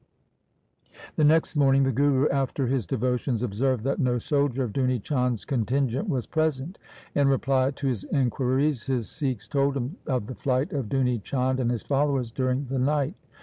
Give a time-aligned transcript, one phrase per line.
[1.15, 5.45] The next morning the Guru after his devotions observed that no soldier of Duni Chand's
[5.45, 6.79] contingent was present.
[7.13, 11.59] In reply to his inquiries, his Sikhs told him of the flight of Duni Chand
[11.59, 13.13] and his followers during the night.